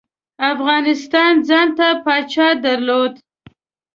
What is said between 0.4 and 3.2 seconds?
افغانستان ځانته پاچا درلود.